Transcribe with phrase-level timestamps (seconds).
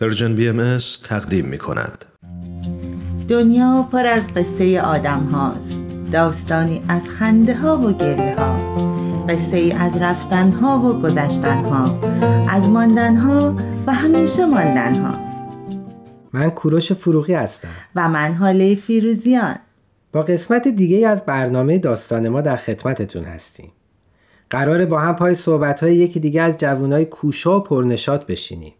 [0.00, 2.04] Persian BM تقدیم می کند.
[3.28, 5.82] دنیا پر از قصه آدم هاست.
[6.12, 8.76] داستانی از خنده ها و گله ها.
[9.28, 12.00] قصه ای از رفتن ها و گذشتن ها.
[12.48, 13.56] از ماندن ها
[13.86, 15.18] و همیشه ماندن ها.
[16.32, 17.68] من کوروش فروغی هستم.
[17.94, 19.56] و من هاله فیروزیان.
[20.12, 23.72] با قسمت دیگه از برنامه داستان ما در خدمتتون هستیم.
[24.50, 28.72] قراره با هم پای صحبت های یکی دیگه از جوانای کوشا و پرنشاط بشینیم.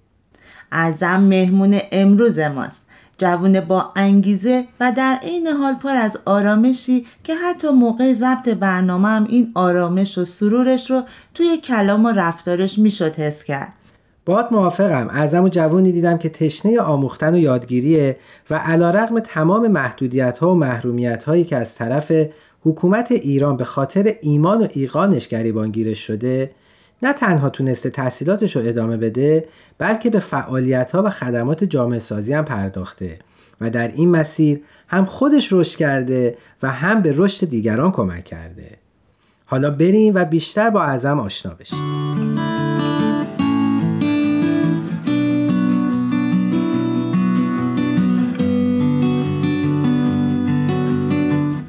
[0.73, 2.87] اعظم مهمون امروز ماست.
[3.19, 9.09] جوون با انگیزه و در عین حال پر از آرامشی که حتی موقع ضبط برنامه
[9.09, 11.03] هم این آرامش و سرورش رو
[11.35, 13.73] توی کلام و رفتارش می‌شد حس کرد.
[14.25, 15.09] باد موافقم.
[15.11, 18.17] اعظم و جوونی دیدم که تشنه آموختن و یادگیریه
[18.51, 22.13] و علا رقم تمام محدودیت ها و محرومیت هایی که از طرف
[22.65, 26.51] حکومت ایران به خاطر ایمان و ایقانش گریبانگیرش شده
[27.03, 29.49] نه تنها تونسته تحصیلاتش رو ادامه بده
[29.79, 33.19] بلکه به فعالیت ها و خدمات جامعه سازی هم پرداخته
[33.61, 38.79] و در این مسیر هم خودش رشد کرده و هم به رشد دیگران کمک کرده.
[39.47, 42.58] حالا بریم و بیشتر با اعظم آشنا بشیم.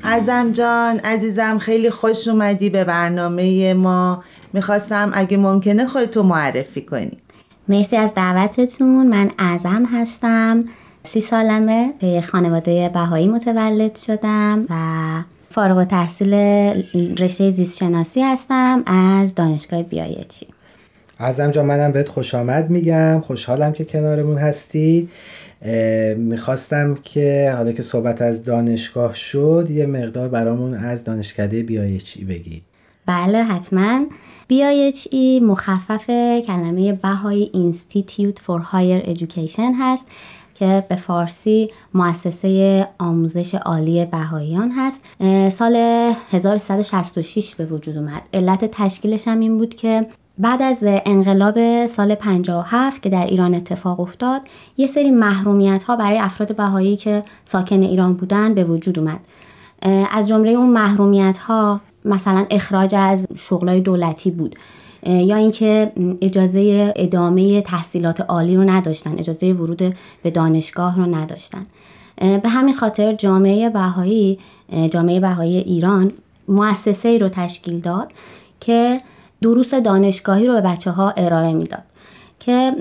[0.10, 4.24] ازم جان عزیزم خیلی خوش اومدی به برنامه ما.
[4.54, 7.12] می‌خواستم اگه ممکنه خودتو معرفی کنی.
[7.68, 9.08] مرسی از دعوتتون.
[9.08, 10.64] من اعظم هستم.
[11.04, 11.94] سی سالمه.
[12.00, 14.76] به خانواده بهایی متولد شدم و
[15.50, 16.34] فارغ تحصیل
[17.20, 20.48] رشته زیست شناسی هستم از دانشگاه بیایچی.
[21.20, 23.22] اعظم جان منم بهت خوش آمد میگم.
[23.22, 25.10] خوشحالم که کنارمون هستی.
[26.18, 32.62] می‌خواستم که حالا که صحبت از دانشگاه شد یه مقدار برامون از دانشکده بیایچی بگی.
[33.06, 34.06] بله حتما.
[34.52, 36.08] BIHE مخفف
[36.48, 40.06] کلمه بهایی Institute for Higher Education هست
[40.56, 45.04] که به فارسی مؤسسه آموزش عالی بهاییان هست.
[45.52, 45.76] سال
[46.32, 48.22] 1366 به وجود اومد.
[48.34, 50.06] علت تشکیلش هم این بود که
[50.40, 54.42] بعد از انقلاب سال 57 که در ایران اتفاق افتاد
[54.78, 59.20] یه سری محرومیت ها برای افراد بهایی که ساکن ایران بودن به وجود اومد.
[60.12, 64.56] از جمله اون محرومیت ها مثلا اخراج از شغلای دولتی بود.
[65.04, 65.92] یا اینکه
[66.22, 71.64] اجازه ادامه تحصیلات عالی رو نداشتن اجازه ورود به دانشگاه رو نداشتن.
[72.18, 74.38] به همین خاطر جامعه بهایی
[74.92, 76.12] جامعه بهایی ایران
[76.48, 78.12] مؤسسه رو تشکیل داد
[78.60, 78.98] که
[79.42, 81.84] دروس دانشگاهی رو به بچه ها ارائه می‌داد
[82.40, 82.72] که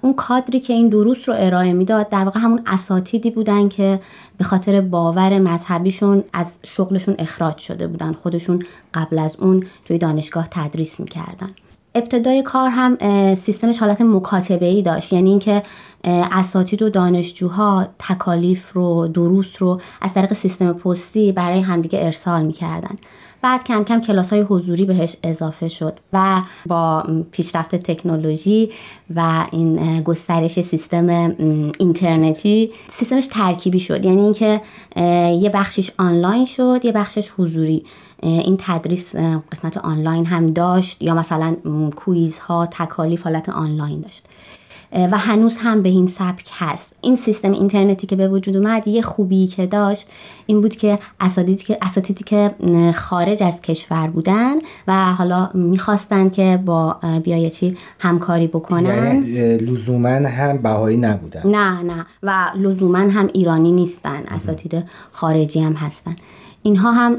[0.00, 4.00] اون کادری که این دروس رو ارائه می‌داد در واقع همون اساتیدی بودن که
[4.38, 8.62] به خاطر باور مذهبیشون از شغلشون اخراج شده بودن خودشون
[8.94, 11.50] قبل از اون توی دانشگاه تدریس می‌کردن.
[11.94, 12.96] ابتدای کار هم
[13.34, 15.62] سیستمش حالت مکاتبه ای داشت یعنی اینکه
[16.04, 22.96] اساتید و دانشجوها تکالیف رو دروس رو از طریق سیستم پستی برای همدیگه ارسال می‌کردن.
[23.42, 28.70] بعد کم کم کلاس های حضوری بهش اضافه شد و با پیشرفت تکنولوژی
[29.14, 31.08] و این گسترش سیستم
[31.78, 34.04] اینترنتی سیستمش ترکیبی شد.
[34.04, 34.60] یعنی اینکه
[35.40, 37.84] یه بخشش آنلاین شد یه بخشش حضوری.
[38.22, 39.16] این تدریس
[39.52, 41.56] قسمت آنلاین هم داشت یا مثلا
[41.96, 44.24] quiz ها تکالیف حالت آنلاین داشت.
[44.92, 46.92] و هنوز هم به این سبک هست.
[47.00, 50.08] این سیستم اینترنتی که به وجود اومد یه خوبی که داشت
[50.46, 52.54] این بود که اساتیدی که اساتیدی که
[52.94, 54.54] خارج از کشور بودن
[54.88, 59.24] و حالا می‌خواستن که با بیایچی همکاری بکنن.
[59.24, 61.42] یعنی لزوما هم بهایی نبودن.
[61.44, 62.06] نه نه.
[62.22, 64.22] و لزوما هم ایرانی نیستن.
[64.28, 66.16] اساتید خارجی هم هستن.
[66.62, 67.18] اینها هم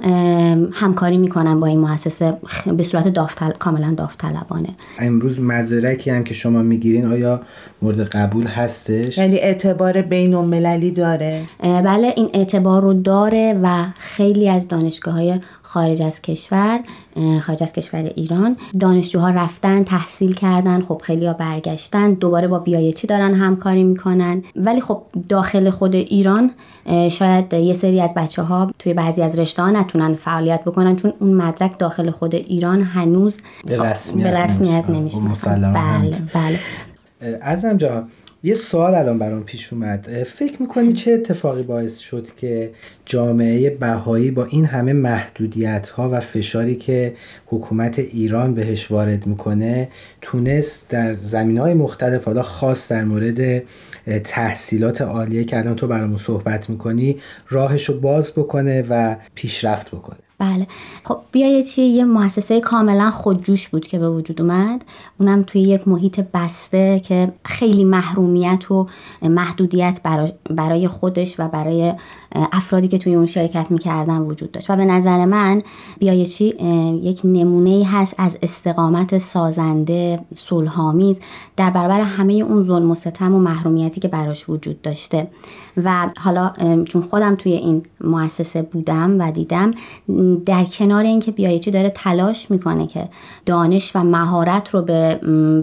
[0.74, 2.38] همکاری می‌کنن با این مؤسسه
[2.78, 3.52] به صورت داوطل...
[3.52, 4.70] کاملا داوطلبانه.
[5.00, 7.42] امروز مدرکی هم که شما می‌گیرین آیا
[7.82, 14.50] مورد قبول هستش؟ یعنی اعتبار بین المللی داره؟ بله این اعتبار رو داره و خیلی
[14.50, 16.80] از دانشگاه های خارج از کشور
[17.42, 23.08] خارج از کشور ایران دانشجوها رفتن تحصیل کردن خب خیلی ها برگشتن دوباره با بیایچی
[23.08, 24.44] دارن همکاری می‌کنن.
[24.56, 26.52] ولی خب داخل خود ایران
[27.12, 31.14] شاید یه سری از بچه ها توی بعضی از رشته ها نتونن فعالیت بکنن چون
[31.20, 34.86] اون مدرک داخل خود ایران هنوز به رسمیت, به رسمیت
[35.74, 36.60] بله بله.
[37.42, 38.10] ازم جان
[38.44, 40.24] یه سوال الان برام پیش اومد.
[40.24, 42.72] فکر می‌کنی چه اتفاقی باعث شد که
[43.06, 47.14] جامعه بهایی با این همه محدودیت ها و فشاری که
[47.46, 49.90] حکومت ایران بهش وارد می‌کنه
[50.22, 53.64] تونست در زمین های مختلف حالا خاص در مورد
[54.24, 57.18] تحصیلات عالیه که الان تو برامون صحبت می‌کنی
[57.50, 60.68] راهش رو باز بکنه و پیشرفت بکنه؟ بله.
[61.04, 64.86] خب بیا چی یه مؤسسه کاملا خودجوش بود که به وجود اومد.
[65.20, 68.88] اونم توی یک محیط بسته که خیلی محرومیت و
[69.22, 70.00] محدودیت
[70.50, 71.94] برای خودش و برای
[72.36, 74.70] افرادی که توی اون شرکت می‌کردن وجود داشت.
[74.70, 75.62] و به نظر من
[76.00, 76.46] بیایچی
[77.04, 81.20] یک نمونه هست از استقامت سازنده صلحآمیز
[81.58, 85.28] در برابر همه اون ظلم و ستم و محرومیتی که براش وجود داشته.
[85.78, 86.54] و حالا
[86.86, 89.72] چون خودم توی این مؤسسه بودم و دیدم
[90.46, 93.10] در کنار اینکه بیایچی داره تلاش می‌کنه که
[93.46, 95.16] دانش و مهارت رو به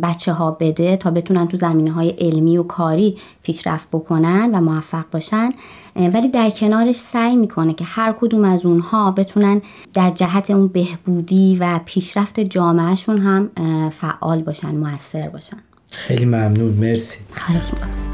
[0.02, 5.04] بچه ها بده تا بتونن تو زمینه های علمی و کاری پیشرفت بکنن و موفق
[5.12, 5.50] باشن
[5.98, 9.62] ولی در کنارش سعی می‌کنه که هر کدوم از اونها بتونن
[9.94, 13.50] در جهت اون بهبودی و پیشرفت جامعهشون هم
[13.90, 15.56] فعال باشن موثر باشن.
[15.90, 17.18] خیلی ممنون مرسی.
[17.36, 18.07] خواهش می‌کنم.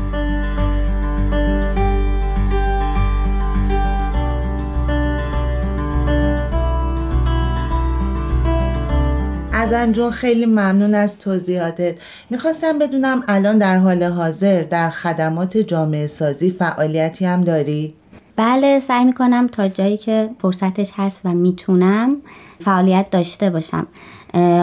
[9.74, 11.94] ازم جون خیلی ممنون از توضیحاتت
[12.30, 17.94] می‌خواستم بدونم الان در حال حاضر در خدمات جامعه سازی فعالیتی هم داری؟
[18.36, 22.16] بله سعی می‌کنم تا جایی که فرصتش هست و می‌تونم
[22.64, 23.86] فعالیت داشته باشم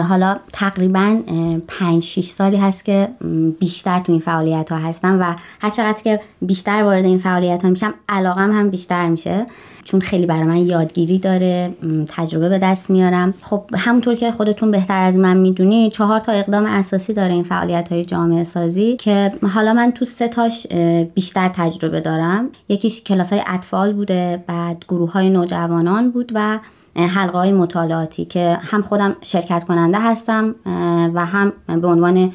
[0.08, 1.20] حالا تقریبا
[1.68, 3.08] 5 6 سالی هست که
[3.60, 7.70] بیشتر تو این فعالیت ها هستم و هر چقدر که بیشتر وارد این فعالیت ها
[7.70, 9.46] میشم علاقم هم بیشتر میشه.
[9.84, 11.74] چون خیلی برای من یادگیری داره
[12.08, 13.34] تجربه به دست میارم.
[13.40, 17.92] خب همونطور که خودتون بهتر از من می‌دونی چهار تا اقدام اساسی داره این فعالیت
[17.92, 20.66] های جامعه سازی که حالا من تو سه تاش
[21.14, 22.48] بیشتر تجربه دارم.
[22.68, 26.58] یکیش کلاس های اطفال بوده بعد گروه های نوجوانان بود و
[26.96, 30.54] حلقه های مطالعاتی که هم خودم شرکت کننده هستم
[31.14, 32.32] و هم به عنوان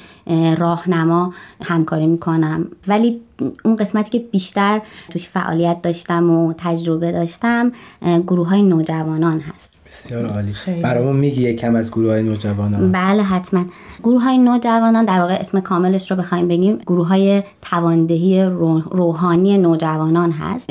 [0.58, 1.34] راهنما
[1.64, 2.68] همکاری می‌کنم.
[2.88, 3.22] ولی
[3.66, 7.72] اون قسمتی که بیشتر توش فعالیت داشتم و تجربه داشتم
[8.02, 9.77] گروه های نوجوانان هست.
[10.06, 10.54] بسیار عالی.
[10.84, 12.92] برامون میگی کم از گروه های نوجوانان.
[12.92, 13.66] بله حتما.
[14.04, 18.44] گروه های نوجوانان در واقع اسم کاملش رو بخوایم بگیم گروه های تواندهی
[18.92, 20.70] روحانی نوجوانان هست.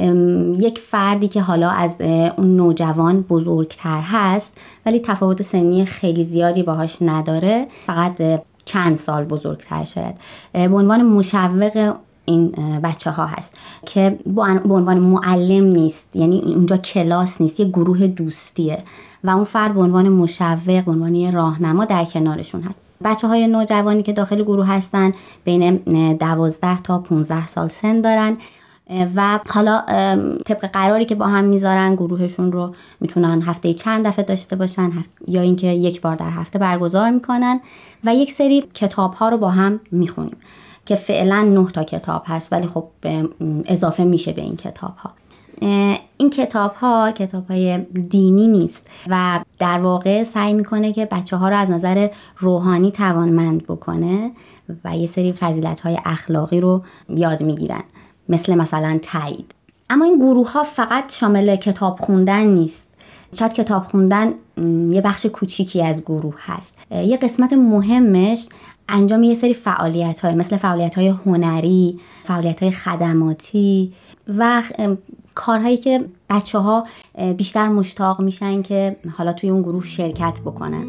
[0.58, 1.96] یک فردی که حالا از
[2.36, 7.66] اون نوجوان بزرگتر هست ولی تفاوت سنی خیلی زیادی باهاش نداره.
[7.86, 10.14] فقط چند سال بزرگتر شاید.
[10.52, 11.96] به عنوان مشوق
[12.26, 12.50] این
[12.84, 13.54] بچه ها هست
[13.86, 18.78] که به عنوان معلم نیست یعنی اونجا کلاس نیست یه گروه دوستیه
[19.24, 22.78] و اون فرد به عنوان مشوق به عنوان راهنما در کنارشون هست.
[23.04, 25.12] بچه های نوجوانی که داخل گروه هستن
[25.44, 25.76] بین
[26.14, 28.36] 12 تا 15 سال سن دارن
[29.14, 29.82] و حالا
[30.46, 34.92] طبق قراری که با هم می‌ذارن گروهشون رو می‌تونن هفته چند دفعه داشته باشن
[35.28, 37.60] یا اینکه یک بار در هفته برگزار می‌کنن
[38.04, 40.36] و یک سری کتاب ها رو با هم می‌خونیم.
[40.86, 42.84] که فعلا نه تا کتاب هست ولی خب
[43.66, 45.10] اضافه میشه به این کتاب ها
[46.16, 47.78] این کتاب ها کتاب های
[48.08, 53.62] دینی نیست و در واقع سعی می‌کنه که بچه ها رو از نظر روحانی توانمند
[53.62, 54.30] بکنه
[54.84, 57.82] و یه سری فضیلت های اخلاقی رو یاد می‌گیرن
[58.28, 59.54] مثل مثلا تایید.
[59.90, 62.86] اما این گروه ها فقط شامل کتاب خوندن نیست.
[63.38, 64.32] شاید کتاب خوندن
[64.90, 66.78] یه بخش کوچیکی از گروه هست.
[66.90, 68.48] یه قسمت مهمش
[68.88, 73.92] انجام یه سری فعالیت های مثل فعالیت های هنری فعالیت های خدماتی
[74.38, 74.62] و
[75.34, 76.82] کارهایی که بچه ها
[77.36, 80.84] بیشتر مشتاق میشن که حالا توی اون گروه شرکت بکنن.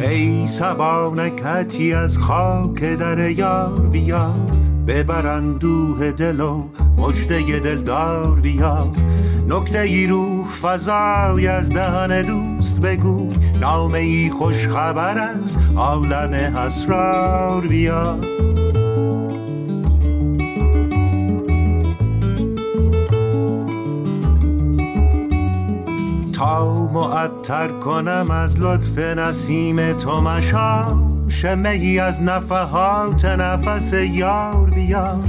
[0.00, 4.61] ای سبانکتی از خاک در یار بیار.
[4.86, 6.64] ببر اندوه دل و
[6.98, 8.90] مجده دلدار بیار.
[9.48, 13.32] نکته ای رو فضای از دهن دوست بگو.
[13.60, 18.18] نامه ای خوش خبر از عالم اسرار بیار.
[26.32, 35.24] تا معطر کنم از لطف نسیم تو مشام شمه ای از نفحات نفس یار بیار.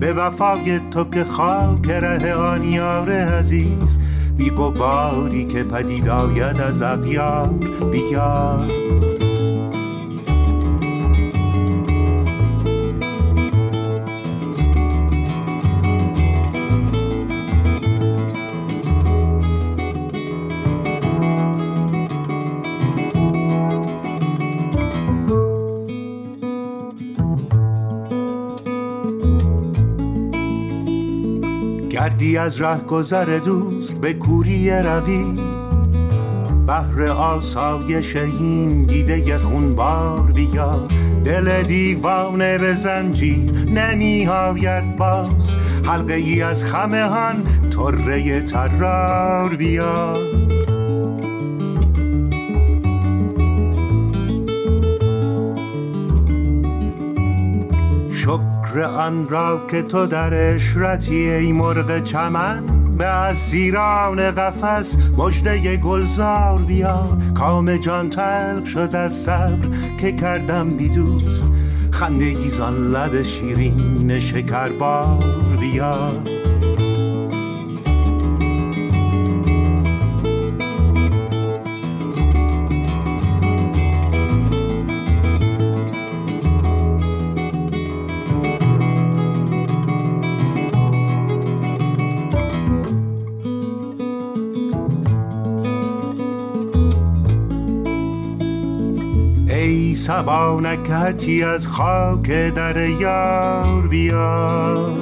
[0.00, 3.98] به وفای تو که خاک ره آن یار عزیز.
[4.36, 7.48] بی باری که پدید آید از اغیار
[7.92, 9.21] بیار.
[32.22, 35.36] گردی از ره گذر دوست به کوری رقی
[36.66, 40.86] بهر آسایش این دیده خونبار بیا.
[41.24, 45.56] دل دیوانه به زنجیر نمی آید باز.
[45.86, 50.14] حلقه ای از خمهان تره ترار بیا.
[58.72, 62.62] شکر آن را که تو در اشرتی ای مرغ چمن
[62.98, 67.18] به اسیران قفس مجده گلزار بیا.
[67.34, 71.44] کام جان تلق شد از صبر که کردم بی دوست
[71.90, 76.12] خنده ایزان لب شیرین شکربار بیا.
[100.02, 104.96] ای سبا نکهتی از خاک در یار بیا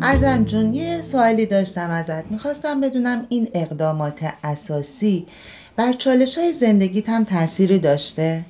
[0.00, 2.30] ازم جون یه سوالی داشتم ازت.
[2.30, 5.26] می‌خواستم بدونم این اقدامات اساسی
[5.76, 8.44] بر چالش های زندگیت هم تأثیری داشته؟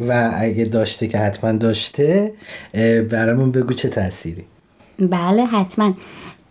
[0.00, 2.32] و اگه داشته که حتما داشته
[3.10, 4.44] برامون بگو چه تأثیری.
[4.98, 5.94] بله حتما.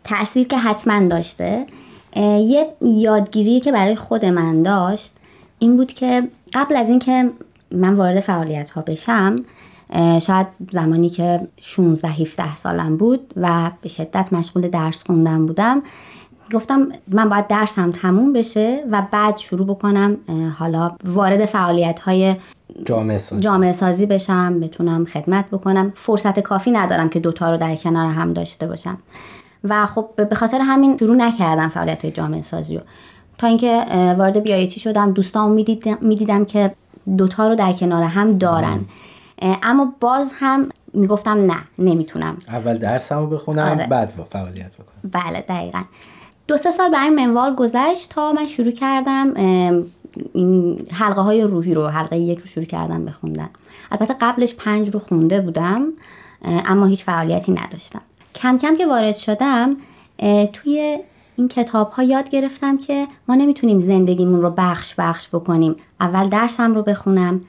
[0.03, 1.65] تاثیر که حتما داشته
[2.15, 5.11] یه یادگیری که برای خود من داشت.
[5.63, 7.29] این بود که قبل از اینکه
[7.71, 9.35] من وارد فعالیت ها بشم
[10.21, 15.81] شاید زمانی که 16 17 سالم بود و به شدت مشغول درس خوندن بودم
[16.53, 20.17] گفتم من باید درسم تموم بشه و بعد شروع بکنم
[20.59, 22.35] حالا وارد فعالیت های
[22.85, 23.41] جامعه سازی.
[23.41, 25.91] جامعه سازی بشم بتونم خدمت بکنم.
[25.95, 28.97] فرصت کافی ندارم که دوتا رو در کنار هم داشته باشم.
[29.63, 32.81] و خب به خاطر همین شروع نکردم فعالیت های جامعه سازی رو.
[33.37, 33.85] تا اینکه
[34.17, 36.73] وارد بیایچی شدم دوستام می‌دیدم, می‌دیدم که
[37.17, 38.85] دوتا رو در کنار هم دارن.
[39.41, 42.37] اما باز هم می‌گفتم نه نمی‌تونم.
[42.47, 43.87] اول درسمو بخونم آره.
[43.87, 45.11] بعد فعالیت بکنم.
[45.11, 45.81] بله دقیقا.
[46.47, 49.33] دو سه سال به این منوال گذشت تا من شروع کردم
[50.33, 53.49] این حلقه های روحی رو حلقه یک رو شروع کردم بخوندن.
[53.91, 55.87] البته قبلش پنج رو خونده بودم
[56.45, 58.01] اما هیچ فعالیتی نداشتم.
[58.35, 59.77] کم کم که وارد شدم
[60.53, 60.99] توی
[61.35, 65.75] این کتاب ها یاد گرفتم که ما نمی‌تونیم زندگیمون رو بخش بخش بکنیم.
[66.01, 67.41] اول درسم رو بخونم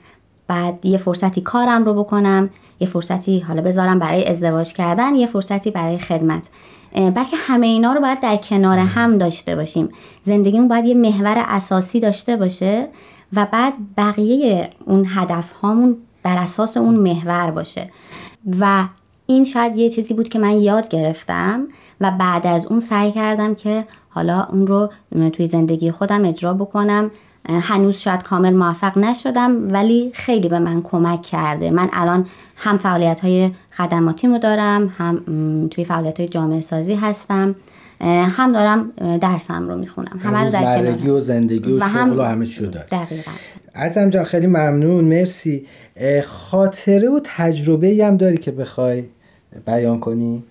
[0.46, 2.50] بعد یه فرصتی کارم رو بکنم
[2.80, 6.48] یه فرصتی حالا بذارم برای ازدواج کردن یه فرصتی برای خدمت.
[6.94, 9.88] بلکه همه اینا رو باید در کنار هم dاشته باشیم.
[10.22, 12.88] زندگیمون باید یه محور اساسی داشته باشه
[13.32, 17.90] و بعد بقیه اون هدف هامون بر اساس اون محور باشه.
[18.60, 18.84] و
[19.26, 21.68] این شاید یه چیزی بود که من یاد گرفتم
[22.00, 24.92] و بعد از اون سعی کردم که حالا اون رو
[25.32, 27.10] توی زندگی خودم اجرا بکنم.
[27.48, 31.70] هنوز شاید کامل موفق نشدم ولی خیلی به من کمک کرده.
[31.70, 32.26] من الان
[32.56, 35.22] هم فعالیت های خدماتیمو دارم هم
[35.70, 37.54] توی فعالیت های جامعه سازی هستم.
[38.00, 38.90] هم دارم
[39.20, 40.20] درسم رو می‌خونم.
[40.24, 43.30] همه رو در و زندگی و, و هم- شغل و همه چی رو داری دقیقا.
[43.74, 45.66] ازم جان خیلی ممنون مرسی.
[46.24, 49.04] خاطره و تجربه هم داری که بخوای
[49.66, 50.42] بیان کنی؟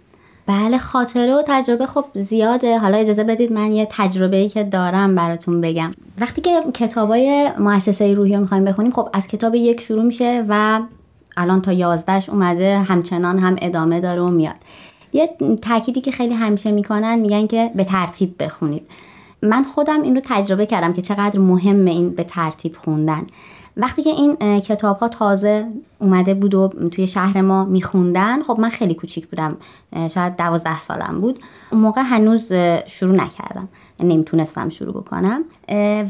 [0.47, 2.77] بله خاطره و تجربه خب زیاده.
[2.77, 5.91] حالا اجازه بدید من یه تجربه ای که دارم براتون بگم.
[6.17, 10.79] وقتی که کتابای مؤسسه روحی رو می‌خوایم بخونیم خب از کتاب یک شروع میشه و
[11.37, 14.55] الان تا یازدهش اومده همچنان هم ادامه داره و میاد.
[15.13, 15.29] یه
[15.61, 18.83] تأکیدی که خیلی همیشه می‌کنن میگن که به ترتیب بخونید.
[19.43, 23.27] من خودم این رو تجربه کردم که چقدر مهمه این به ترتیب خوندن.
[23.77, 25.67] وقتی که این کتاب ها تازه
[25.99, 29.57] اومده بود و توی شهر ما میخوندن خب من خیلی کوچیک بودم
[30.13, 31.39] شاید دوازده سالم بود.
[31.71, 32.53] اون موقع هنوز
[32.85, 33.69] شروع نکردم.
[33.99, 35.43] نمی‌تونستم شروع بکنم.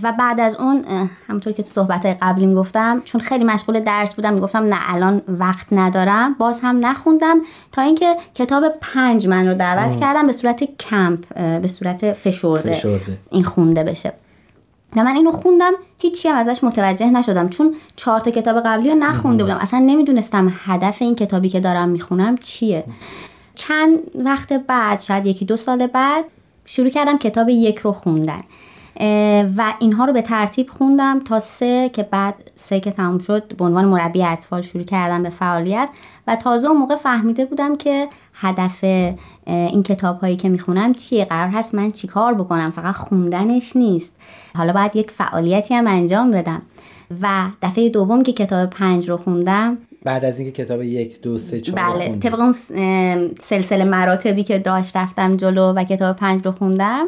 [0.04, 0.86] و بعد از اون
[1.28, 5.68] همونطور که تو صحبت قبلیم گفتم چون خیلی مشغول درس بودم می‌گفتم نه الان وقت
[5.72, 6.34] ندارم.
[6.34, 7.42] باز هم نخوندم
[7.72, 13.18] تا اینکه کتاب پنج من رو دعوت کردم به صورت کمپ به صورت فشرده, فشرده.
[13.32, 14.14] این خونده بشه.
[14.96, 17.50] و من اینو خوندم هیچی هم ازش متوجه نشدم.
[17.50, 19.58] چون چهار تا کتاب قبلی رو نخونده بودم.
[19.58, 22.84] اصلا نمی‌دونستم هدف این کتابی که دارم می‌خونم چیه.
[23.56, 26.26] چند وقت بعد شاید یکی دو سال بعد
[26.66, 28.42] شروع کردم کتاب یک رو خوندن.
[29.58, 33.66] و اینها رو به ترتیب خوندم تا سه که بعد سه که تموم شد به
[33.66, 35.90] عنوان مربی اطفال شروع کردم به فعالیت.
[36.28, 38.84] و تازه اون موقع فهمیده بودم که هدف
[39.48, 44.12] این کتاب هایی که می‌خونم چیه قرار هست من چیکار بکنم فقط خوندنش نیست
[44.56, 46.62] حالا باید یک فعالیتی هم انجام بدم
[47.22, 51.62] و دفعه دوم که کتاب پنج رو خوندم بعد از اینکه کتاب یک دو سه
[51.62, 52.16] چهار بله.
[52.16, 52.52] طبق اون
[53.40, 57.08] سلسله مراتبی که داشت رفتم جلو و کتاب پنج رو خوندم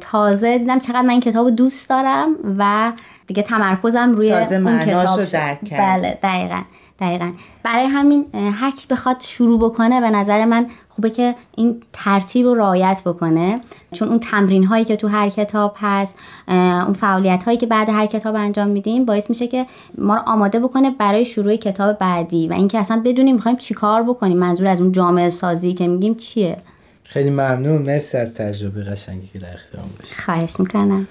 [0.00, 2.92] تازه دیدم چقدر من این کتاب دوست دارم و
[3.26, 5.30] دیگه تمرکزم روی تازه اون کتاب شد.
[5.30, 5.58] درک.
[5.70, 6.62] بله دقیقا
[7.02, 7.32] دقیقا.
[7.62, 12.54] برای همین هر کی بخواد شروع بکنه به نظر من خوبه که این ترتیب رو
[12.54, 13.60] رعایت بکنه.
[13.92, 16.18] چون اون تمرین هایی که تو هر کتاب هست
[16.48, 19.66] اون فعالیت هایی که بعد هر کتاب انجام میدیم باعث میشه که
[19.98, 22.48] ما رو آماده بکنه برای شروع کتاب بعدی.
[22.48, 24.38] و اینکه اصلا بدونیم می‌خوایم چیکار بکنیم.
[24.38, 26.56] منظور از اون جامعه سازی که میگیم چیه؟
[27.04, 27.82] خیلی ممنون.
[27.82, 29.90] مرسی از تجربه قشنگی که در اختیارم
[30.24, 31.08] خواهش می‌کنم.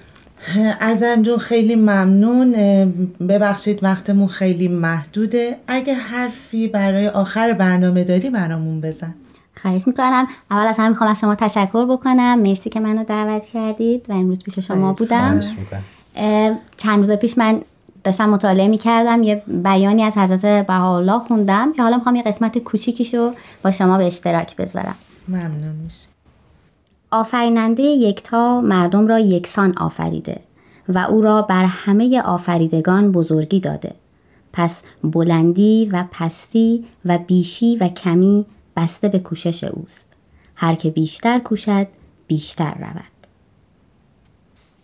[0.80, 2.52] ازم جون خیلی ممنون.
[3.28, 5.56] ببخشید وقتمون خیلی محدوده.
[5.66, 9.14] اگه حرفی برای آخر برنامه داری برامون بزن.
[9.62, 10.26] خواهش می‌کنم.
[10.50, 12.38] اول از همه می‌خوام از شما تشکر بکنم.
[12.38, 15.40] مرسی که منو دعوت کردید و امروز پیش شما بودم.
[16.76, 17.60] چند روز پیش من
[18.04, 19.22] داشتم مطالعه می‌کردم.
[19.22, 23.32] یه بیانی از حضرت بهاءالله خوندم که حالا می‌خوام یه قسمت کوچیکیشو
[23.62, 24.94] با شما به اشتراک بذارم.
[25.28, 26.11] ممنون میشه
[27.12, 30.40] آفریننده یکتا مردم را یکسان آفریده
[30.88, 33.94] و او را بر همه آفریدگان بزرگی داده.
[34.52, 40.06] پس بلندی و پستی و بیشی و کمی بسته به کوشش اوست.
[40.54, 41.86] هر که بیشتر کوشد
[42.26, 43.12] بیشتر رود.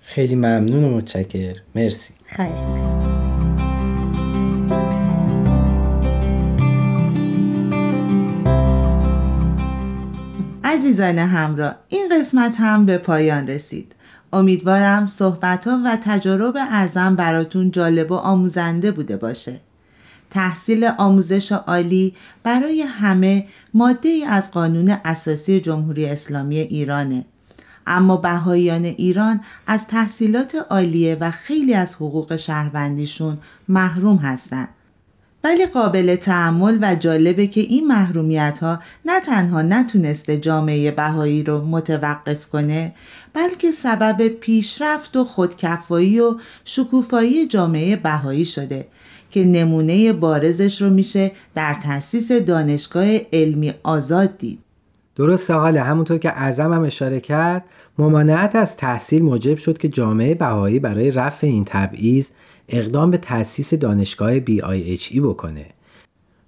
[0.01, 2.15] خیلی ممنون و متشکر مرسی.
[2.37, 3.18] خواهش می‌کنم.
[10.79, 13.93] عزیزان همراه این قسمت هم به پایان رسید.
[14.33, 19.61] امیدوارم صحبت و تجارب اعظم براتون جالب و آموزنده بوده باشه.
[20.31, 27.25] تحصیل آموزش عالی برای همه ماده ای از قانون اساسی جمهوری اسلامی ایرانه.
[27.87, 34.69] اما بهاییان ایران از تحصیلات عالیه و خیلی از حقوق شهروندیشون محروم هستند
[35.49, 41.65] ولی قابل تعمل و جالبه که این محرومیت ها نه تنها نتونسته جامعه بهایی رو
[41.65, 42.95] متوقف کنه
[43.35, 48.87] بلکه سبب پیشرفت و خودکفایی و شکوفایی جامعه بهایی شده
[49.31, 54.59] که نمونه بارزش رو میشه در تأسیس دانشگاه علمی آزاد دید.
[55.17, 57.65] درسته حاله همونطور که اعظم هم اشاره کرد
[57.99, 62.29] ممانعت از تحصیل موجب شد که جامعه بهایی برای رفع این تبعیض
[62.69, 65.67] اقدام به تأسیس دانشگاه BIHE بکنه.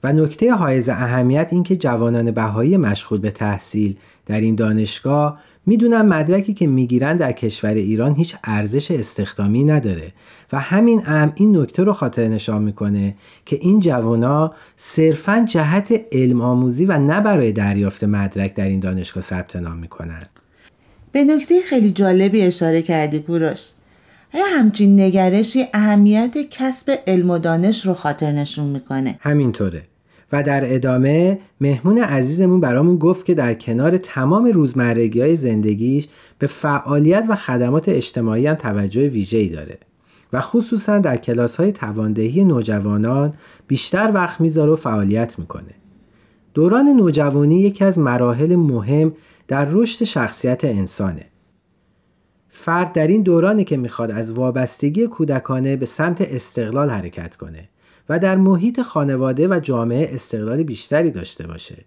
[0.04, 6.02] و نکته حائز اهمیت این که جوانان بهایی مشغول به تحصیل در این دانشگاه می‌دونن
[6.02, 10.12] مدرکی که می‌گیرن در کشور ایران هیچ ارزش استخدامی نداره.
[10.52, 13.14] و همین امر این نکته رو خاطر نشان می‌کنه
[13.46, 19.22] که این جوانا صرفا جهت علم آموزی و نه برای دریافت مدرک در این دانشگاه
[19.22, 20.22] ثبت نام می‌کنن.
[21.12, 23.68] به نکته خیلی جالبی اشاره کردی کوروش.
[24.34, 29.82] همچین نگرشی اهمیت کسب علم و دانش رو خاطر نشون می‌کنه همینطوره
[30.32, 36.46] و در ادامه مهمون عزیزمون برامون گفت که در کنار تمام روزمرگی های زندگیش به
[36.46, 39.78] فعالیت و خدمات اجتماعی هم توجه ویژه‌ای داره
[40.32, 43.34] و خصوصا در کلاس های تواندهی نوجوانان
[43.66, 45.74] بیشتر وقت می‌ذاره و فعالیت می‌کنه.
[46.54, 49.12] دوران نوجوانی یکی از مراحل مهم
[49.48, 51.24] در رشد شخصیت انسانه.
[52.50, 57.68] فرد در این دورانی که می‌خواد از وابستگی کودکانه به سمت استقلال حرکت کنه
[58.08, 61.84] و در محیط خانواده و جامعه استقلال بیشتری داشته باشه.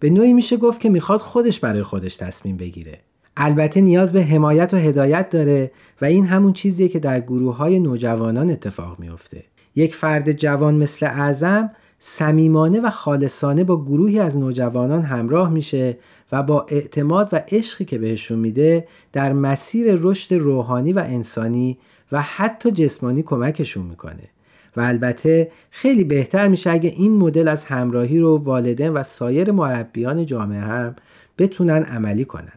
[0.00, 2.98] به نوعی میشه گفت که می‌خواد خودش برای خودش تصمیم بگیره.
[3.36, 7.80] البته نیاز به حمایت و هدایت داره و این همون چیزیه که در گروه های
[7.80, 9.44] نوجوانان اتفاق میفته.
[9.76, 15.98] یک فرد جوان مثل اعظم صمیمانه و خالصانه با گروهی از نوجوانان همراه میشه
[16.32, 21.78] و با اعتماد و عشقی که بهشون میده در مسیر رشد روحانی و انسانی
[22.12, 24.28] و حتی جسمانی کمکشون می‌کنه.
[24.76, 30.26] و البته خیلی بهتر میشه اگه این مدل از همراهی رو والدین و سایر مربیان
[30.26, 30.96] جامعه هم
[31.38, 32.52] بتونن عملی کنن.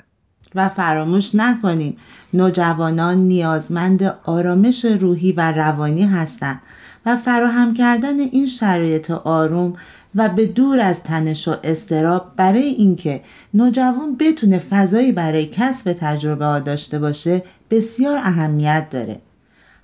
[0.55, 1.97] و فراموش نکنیم
[2.33, 6.61] نوجوانان نیازمند آرامش روحی و روانی هستند
[7.05, 9.73] و فراهم کردن این شرایط آروم
[10.15, 13.21] و به دور از تنش و استراب برای اینکه
[13.53, 19.19] نوجوان بتونه فضایی برای کسب تجربه ها داشته باشه بسیار اهمیت داره.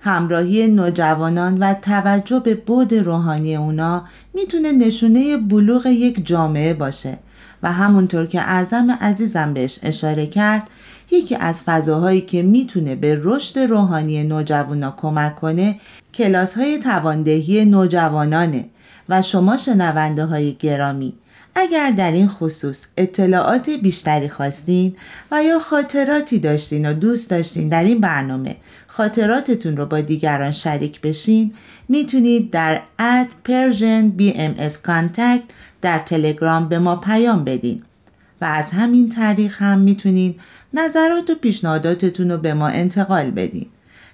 [0.00, 4.04] همراهی نوجوانان و توجه به بود روحانی اونا
[4.34, 7.18] می‌تونه نشونه بلوغ یک جامعه باشه
[7.62, 10.70] و همونطور که اعظم عزیزم بهش اشاره کرد
[11.10, 15.80] یکی از فضاهایی که می‌تونه به رشد روحانی نوجوانا کمک کنه
[16.14, 18.64] کلاس های تواندهی نوجوانانه
[19.08, 21.14] و شما شنونده های گرامی
[21.54, 24.96] اگر در این خصوص اطلاعات بیشتری خواستین
[25.30, 31.00] و یا خاطراتی داشتین و دوست داشتین در این برنامه خاطراتتون رو با دیگران شریک
[31.00, 31.54] بشین
[31.88, 37.82] می‌تونید در اد Persian BMS Contact در تلگرام به ما پیام بدین.
[38.40, 40.34] و از همین طریق هم می‌تونین
[40.74, 43.66] نظرات و پیشنهاداتتون رو به ما انتقال بدین.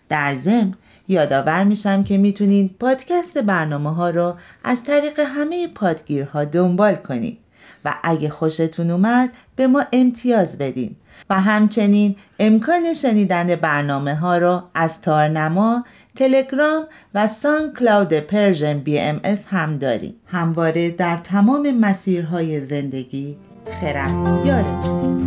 [0.09, 0.75] در ضمن
[1.09, 4.35] یادآور میشم که می‌تونین پادکست برنامه ها رو
[4.65, 7.39] از طریق همه پادگیرها دنبال کنید
[7.85, 10.97] و اگه خوشتون اومد به ما امتیاز بدین
[11.31, 15.85] و همچنین امکان شنیدن برنامه ها رو از تارنما،
[16.17, 19.21] تلگرام و SoundCloud Persian BM
[19.51, 23.37] هم داریم همواره در تمام مسیرهای زندگی
[23.71, 25.25] خرد یارتون.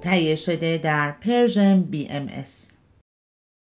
[0.00, 2.67] تهیه شده در Persian BMS.